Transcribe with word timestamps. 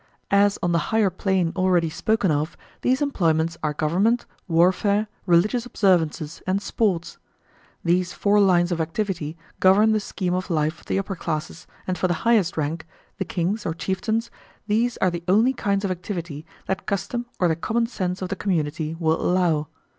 As 0.31 0.57
on 0.63 0.71
the 0.71 0.79
higher 0.89 1.11
plane 1.11 1.53
already 1.55 1.91
spoken 1.91 2.31
of, 2.31 2.57
these 2.81 3.03
employments 3.03 3.55
are 3.61 3.71
government, 3.75 4.25
warfare, 4.47 5.05
religious 5.27 5.63
observances, 5.63 6.41
and 6.47 6.59
sports. 6.59 7.19
These 7.83 8.11
four 8.11 8.39
lines 8.39 8.71
of 8.71 8.81
activity 8.81 9.37
govern 9.59 9.91
the 9.91 9.99
scheme 9.99 10.33
of 10.33 10.49
life 10.49 10.79
of 10.79 10.87
the 10.87 10.97
upper 10.97 11.15
classes, 11.15 11.67
and 11.85 11.99
for 11.99 12.07
the 12.07 12.15
highest 12.25 12.57
rank 12.57 12.87
the 13.19 13.25
kings 13.25 13.63
or 13.63 13.75
chieftains 13.75 14.31
these 14.65 14.97
are 14.97 15.11
the 15.11 15.23
only 15.27 15.53
kinds 15.53 15.85
of 15.85 15.91
activity 15.91 16.47
that 16.65 16.87
custom 16.87 17.27
or 17.39 17.47
the 17.47 17.55
common 17.55 17.85
sense 17.85 18.23
of 18.23 18.29
the 18.29 18.35
community 18.35 18.95
will 18.99 19.21
allow. 19.21 19.67